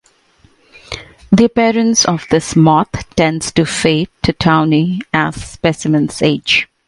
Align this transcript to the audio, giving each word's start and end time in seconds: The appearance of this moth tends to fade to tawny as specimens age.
The 1.31 1.45
appearance 1.45 2.05
of 2.05 2.25
this 2.31 2.55
moth 2.55 3.07
tends 3.15 3.51
to 3.51 3.67
fade 3.67 4.09
to 4.23 4.33
tawny 4.33 5.01
as 5.13 5.35
specimens 5.35 6.23
age. 6.23 6.67